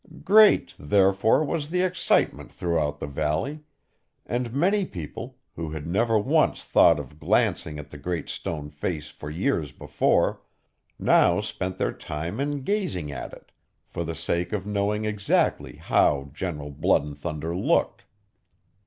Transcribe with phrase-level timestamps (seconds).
[0.23, 3.59] Great, therefore, was the excitement throughout the valley;
[4.25, 9.09] and many people, who had never once thought of glancing at the Great Stone Face
[9.11, 10.41] for years before,
[10.97, 13.51] now spent their time in gazing at it,
[13.85, 18.05] for the sake of knowing exactly how General Blood and Thunder looked.